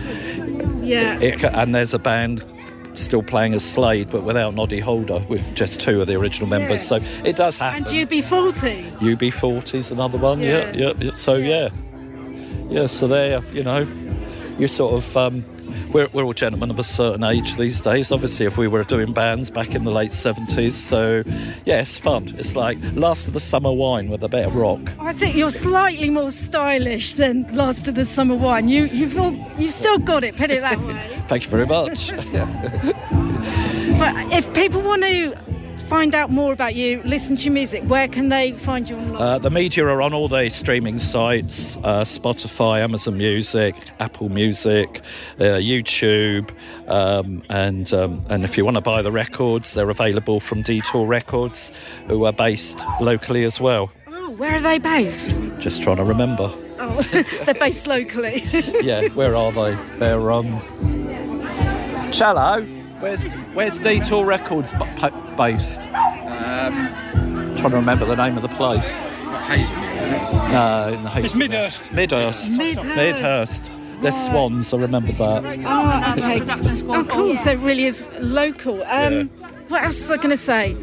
[0.83, 1.19] Yeah.
[1.21, 2.43] it, and there's a band
[2.95, 6.83] still playing as Slade, but without Noddy Holder, with just two of the original members.
[6.83, 7.85] So it does happen.
[7.85, 8.91] And UB40.
[8.99, 10.41] UB40 is another one.
[10.41, 10.93] Yeah, yeah.
[11.01, 11.11] yeah.
[11.13, 11.69] So yeah,
[12.69, 12.87] yeah.
[12.87, 13.87] So there, you know,
[14.59, 15.17] you sort of.
[15.17, 15.45] Um,
[15.93, 18.13] we're, we're all gentlemen of a certain age these days.
[18.13, 21.23] Obviously, if we were doing bands back in the late 70s, so
[21.65, 22.35] yeah, it's fun.
[22.39, 24.81] It's like last of the summer wine with a bit of rock.
[24.99, 28.69] Oh, I think you're slightly more stylish than Last of the Summer Wine.
[28.69, 31.01] You, you've, all, you've still got it, put it that way.
[31.29, 32.11] Thank you very much.
[33.99, 35.37] but if people want to
[35.89, 39.23] find out more about you, listen to your music, where can they find you online?
[39.23, 45.01] Uh, the media are on all the streaming sites uh, Spotify, Amazon Music, Apple Music,
[45.41, 46.51] uh, YouTube.
[46.89, 51.07] Um, and, um, and if you want to buy the records, they're available from Detour
[51.07, 51.73] Records,
[52.07, 53.91] who are based locally as well.
[54.09, 55.51] oh, where are they based?
[55.59, 56.53] Just trying to remember.
[56.79, 57.03] Oh,
[57.45, 58.45] they're based locally.
[58.83, 59.75] Yeah, where are they?
[59.97, 60.61] They're um.
[62.13, 62.78] Cello.
[63.01, 63.25] Where's
[63.55, 65.83] Where's Detour Records b- pa- based?
[65.83, 66.89] Um,
[67.57, 69.05] trying to remember the name of the place.
[70.51, 71.93] No, in the It's Midhurst.
[71.93, 72.53] Midhurst.
[72.55, 72.85] Midhurst.
[72.85, 73.71] Midhurst.
[74.01, 74.73] They're swans.
[74.73, 75.45] I remember that.
[75.67, 76.83] Oh, okay.
[76.89, 77.37] Oh, cool.
[77.37, 78.83] So it really is local.
[78.85, 79.29] Um,
[79.69, 80.77] What else was I going to say?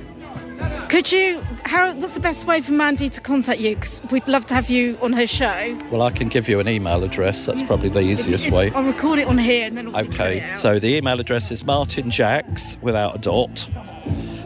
[0.90, 1.42] Could you?
[1.66, 1.94] How?
[1.94, 3.76] What's the best way for Mandy to contact you?
[3.76, 5.78] Because we'd love to have you on her show.
[5.92, 7.46] Well, I can give you an email address.
[7.46, 8.72] That's probably the easiest If- way.
[8.72, 9.88] I'll record it on here and then.
[9.88, 10.58] obviously put it Okay, out.
[10.58, 13.68] so the email address is martinjacks without a dot,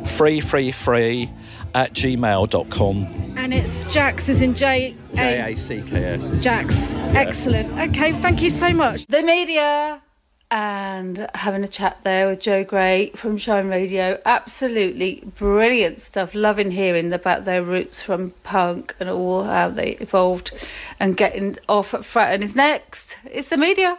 [0.05, 1.30] free, free, free
[1.76, 3.34] at gmail.com.
[3.38, 6.41] And it's Jax is in J J A A C K S.
[6.41, 6.91] Jax.
[7.14, 7.78] Excellent.
[7.89, 9.05] Okay, thank you so much.
[9.07, 10.01] The media
[10.51, 14.19] and having a chat there with Joe Gray from Shine Radio.
[14.25, 16.33] Absolutely brilliant stuff.
[16.33, 20.51] Loving hearing about their roots from punk and all how they evolved
[20.99, 23.19] and getting off at Fratton is next.
[23.25, 23.97] It's the media.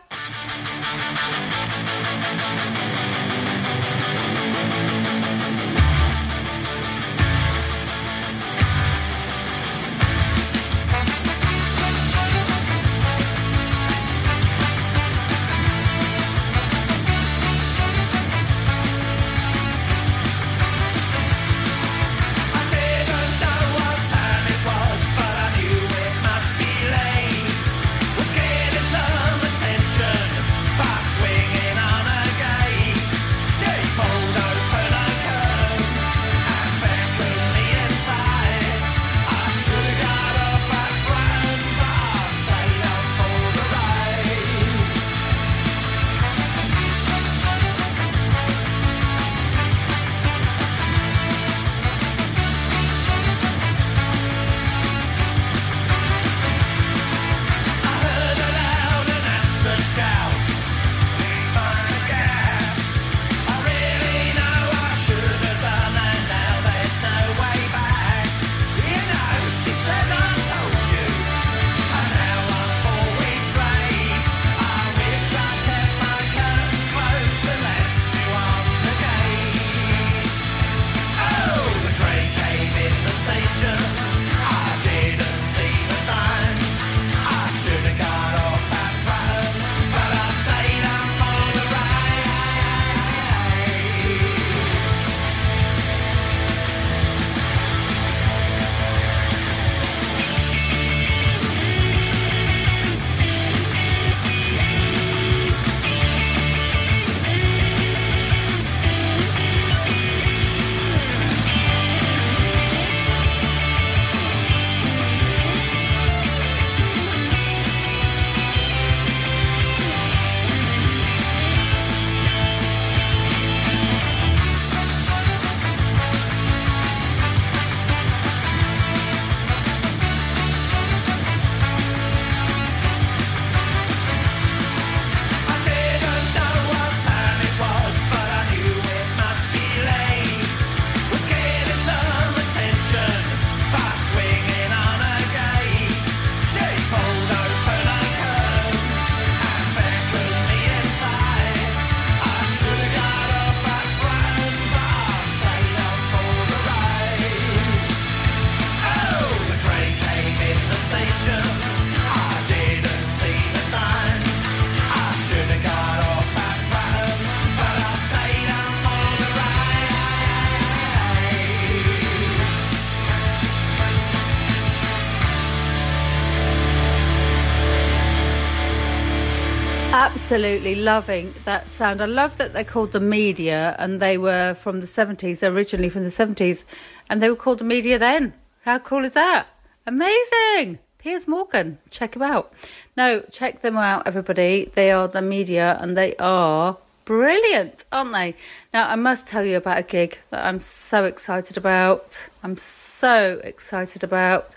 [180.31, 182.01] Absolutely loving that sound.
[182.01, 186.05] I love that they're called the media and they were from the 70s, originally from
[186.05, 186.64] the 70s,
[187.09, 188.35] and they were called the media then.
[188.64, 189.49] How cool is that?
[189.89, 190.78] Amazing!
[190.99, 192.53] Piers Morgan, check him out.
[192.97, 194.70] No, check them out, everybody.
[194.72, 198.37] They are the media and they are brilliant, aren't they?
[198.72, 202.28] Now, I must tell you about a gig that I'm so excited about.
[202.45, 204.55] I'm so excited about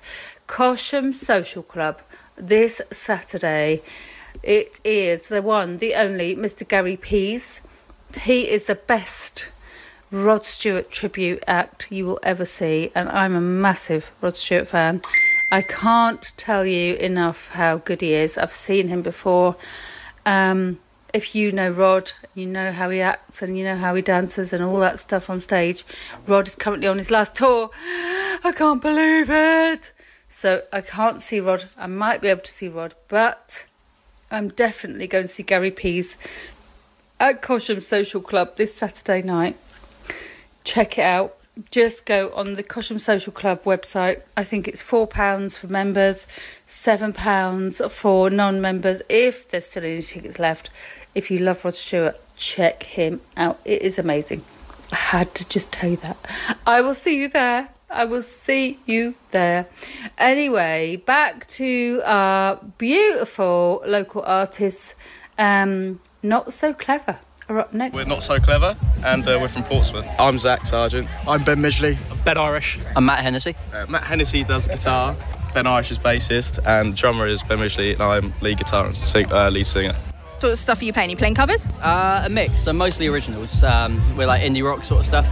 [0.47, 1.99] Cosham Social Club
[2.35, 3.81] this Saturday.
[4.41, 6.67] It is the one, the only Mr.
[6.67, 7.61] Gary Pease.
[8.21, 9.47] He is the best
[10.11, 15.01] Rod Stewart tribute act you will ever see, and I'm a massive Rod Stewart fan.
[15.51, 18.37] I can't tell you enough how good he is.
[18.37, 19.55] I've seen him before.
[20.25, 20.79] Um,
[21.13, 24.51] if you know Rod, you know how he acts and you know how he dances
[24.51, 25.83] and all that stuff on stage.
[26.27, 27.69] Rod is currently on his last tour.
[28.43, 29.93] I can't believe it.
[30.27, 31.65] So I can't see Rod.
[31.77, 33.67] I might be able to see Rod, but
[34.33, 36.17] I'm definitely going to see Gary Pease
[37.19, 39.55] at Cosham Social Club this Saturday night.
[40.63, 41.37] Check it out.
[41.69, 44.23] Just go on the Cosham Social Club website.
[44.35, 46.25] I think it's £4 for members,
[46.65, 50.71] £7 for non members, if there's still any tickets left.
[51.13, 53.59] If you love Rod Stewart, check him out.
[53.65, 54.41] It is amazing.
[54.91, 56.17] I had to just tell you that.
[56.65, 57.69] I will see you there.
[57.93, 59.67] I will see you there.
[60.17, 64.95] Anyway, back to our beautiful local artists.
[65.37, 67.19] Um, not so clever.
[67.49, 67.93] Are up next.
[67.93, 70.07] We're not so clever, and uh, we're from Portsmouth.
[70.17, 71.09] I'm Zach Sargent.
[71.27, 71.97] I'm Ben Midgley.
[72.23, 72.79] Ben Irish.
[72.95, 73.53] I'm Matt Hennessy.
[73.73, 75.13] Uh, Matt Hennessy does guitar.
[75.53, 79.29] Ben Irish is bassist, and drummer is Ben Midgley, and I'm lead guitar and sing,
[79.31, 79.93] uh, lead singer.
[80.43, 81.07] What sort of stuff are you playing?
[81.07, 81.69] Are you playing covers?
[81.81, 83.63] Uh, a mix, so mostly originals.
[83.63, 85.25] Um, we're like indie rock sort of stuff.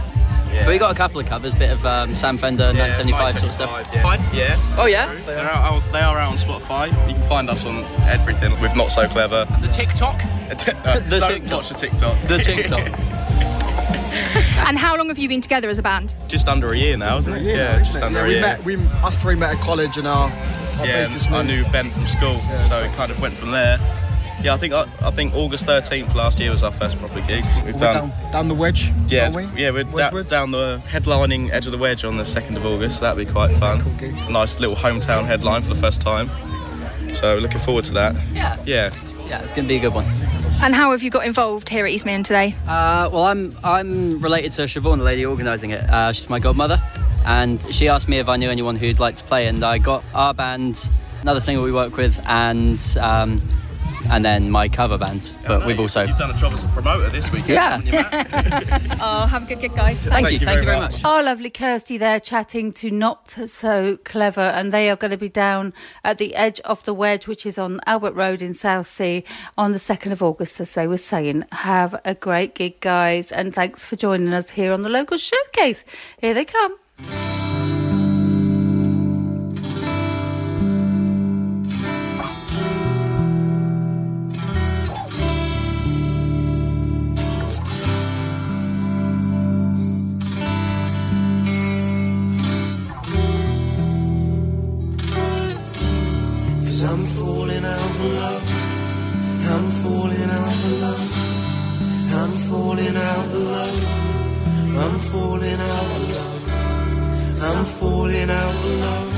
[0.50, 3.52] But we got a couple of covers, bit of um, Sam Fender, 1975 sort of
[3.52, 3.90] stuff.
[3.94, 4.16] Yeah.
[4.32, 4.56] yeah.
[4.78, 5.14] Oh yeah.
[5.26, 6.86] They're out, out- they are out on Spotify.
[7.08, 8.58] You can find us on everything.
[8.62, 9.44] With not so clever.
[9.60, 10.18] The TikTok.
[10.52, 11.52] Uh, The don't TikTok.
[11.58, 12.18] watch the TikTok.
[12.28, 12.88] The TikTok.
[14.66, 16.14] And how long have you been together as a band?
[16.28, 17.42] just under a year now, isn't it?
[17.42, 18.40] Yeah, just under yeah, a we year.
[18.42, 18.64] met.
[18.64, 21.70] We us three met at college, and our, our yeah, bassist and I knew- knew
[21.72, 22.38] Ben from school,
[22.68, 23.78] so it kind of went from there.
[24.42, 27.62] Yeah, I think I, I think August 13th last year was our first proper gigs.
[27.62, 28.08] We've We're done.
[28.10, 28.92] down, down the wedge.
[29.06, 29.44] Yeah, are we?
[29.56, 32.98] yeah, we're da- down the headlining edge of the wedge on the 2nd of August.
[32.98, 33.80] So That'd be quite fun.
[34.00, 36.28] A nice little hometown headline for the first time.
[37.14, 38.16] So looking forward to that.
[38.32, 38.56] Yeah.
[38.66, 38.90] Yeah.
[39.28, 40.06] Yeah, it's going to be a good one.
[40.60, 42.54] And how have you got involved here at East Meon today?
[42.66, 45.88] Uh, well, I'm I'm related to Siobhan, the lady organising it.
[45.88, 46.80] Uh, she's my godmother,
[47.24, 50.04] and she asked me if I knew anyone who'd like to play, and I got
[50.14, 50.88] our band,
[51.22, 53.42] another singer we work with, and um,
[54.12, 55.34] and then my cover band.
[55.44, 57.48] Oh, but we've also You've done a job as a promoter this week.
[57.48, 57.80] Yeah.
[59.00, 60.02] oh, have a good gig, guys.
[60.02, 61.00] Thank you, thank you very much.
[61.02, 65.30] Oh, lovely Kirsty there chatting to Not So Clever, and they are going to be
[65.30, 65.72] down
[66.04, 69.22] at the edge of the wedge, which is on Albert Road in Southsea
[69.56, 71.44] on the 2nd of August, as they were saying.
[71.52, 75.84] Have a great gig, guys, and thanks for joining us here on the local showcase.
[76.20, 76.76] Here they come.
[96.82, 98.50] Cause I'm falling out of love.
[99.50, 101.10] I'm falling out of love.
[102.12, 103.84] I'm falling out of love.
[104.82, 106.48] I'm falling out of love.
[107.40, 109.10] I'm falling out of love.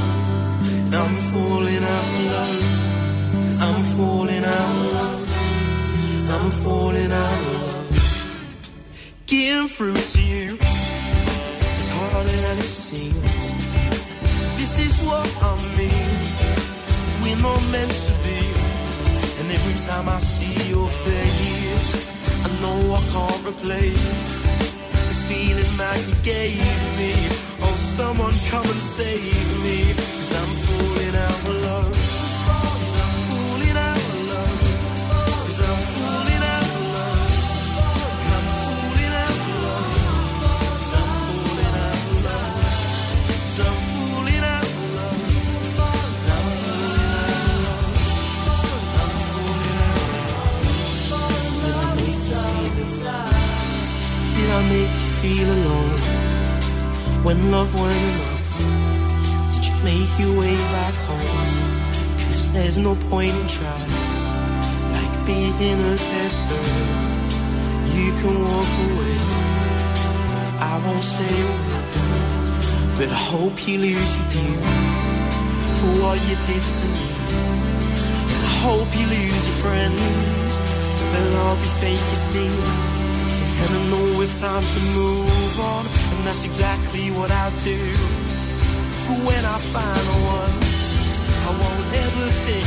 [0.92, 2.60] I'm falling out of love.
[3.62, 5.24] I'm falling out of love.
[6.34, 7.88] I'm falling out of love.
[9.24, 10.58] Getting through to you
[11.78, 13.46] is harder than it seems.
[14.58, 16.13] This is what I mean
[17.44, 18.40] not meant to be.
[19.38, 21.92] And every time I see your face,
[22.46, 24.30] I know I can't replace
[25.08, 27.12] the feeling that you gave me.
[27.64, 29.78] Oh, someone come and save me,
[30.16, 31.63] cause I'm falling out of love.
[55.24, 55.98] Feel alone
[57.24, 58.50] when love weren't enough?
[59.54, 61.52] Did you make your way back home?
[62.20, 63.94] Cause there's no point in trying.
[64.96, 66.74] Like being a bird,
[67.96, 69.16] you can walk away.
[70.70, 71.88] I won't say a word,
[72.98, 74.56] but I hope you lose your view
[75.78, 77.08] for what you did to me.
[78.32, 80.54] And I hope you lose your friends
[81.12, 82.93] They'll all be fake, you see.
[83.64, 87.80] And I know it's time to move on, and that's exactly what I'll do.
[89.06, 90.06] But when I find
[90.38, 90.54] one,
[91.48, 92.63] I won't ever think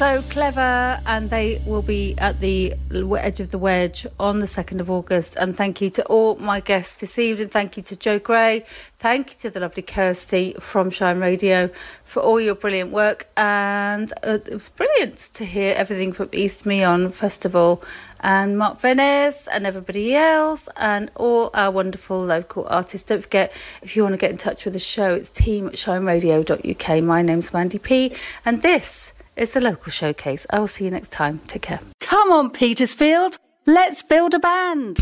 [0.00, 2.72] so clever, and they will be at the
[3.18, 5.36] edge of the wedge on the 2nd of August.
[5.36, 7.48] And thank you to all my guests this evening.
[7.48, 8.64] Thank you to Joe Gray.
[8.98, 11.68] Thank you to the lovely Kirsty from Shine Radio
[12.02, 13.28] for all your brilliant work.
[13.36, 17.84] And uh, it was brilliant to hear everything from East Meon Festival
[18.20, 23.06] and Mark Vennis and everybody else and all our wonderful local artists.
[23.06, 25.74] Don't forget, if you want to get in touch with the show, it's team at
[25.74, 27.04] shineradio.uk.
[27.04, 28.14] My name's Mandy P,
[28.46, 30.46] and this is the local showcase.
[30.50, 31.40] I will see you next time.
[31.46, 31.80] Take care.
[31.98, 34.98] Come on, Petersfield, let's build a band.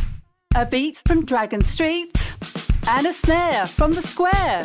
[0.55, 2.37] A beat from Dragon Street,
[2.89, 4.65] and a snare from the square,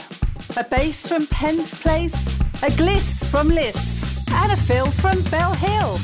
[0.56, 6.00] a bass from Penn's Place, a gliss from Liss, and a fill from Bell Hill.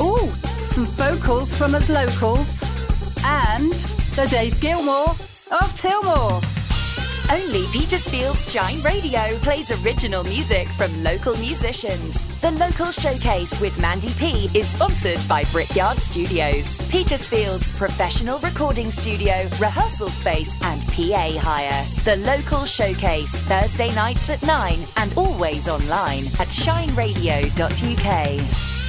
[0.00, 0.30] Ooh,
[0.64, 2.62] some vocals from us locals,
[3.24, 3.72] and
[4.14, 5.10] the Dave Gilmour
[5.50, 6.59] of Tilmore.
[7.32, 12.26] Only Petersfield's Shine Radio plays original music from local musicians.
[12.40, 19.48] The local showcase with Mandy P is sponsored by Brickyard Studios, Petersfield's professional recording studio,
[19.60, 21.84] rehearsal space, and PA hire.
[22.02, 28.79] The local showcase, Thursday nights at 9 and always online at shineradio.uk.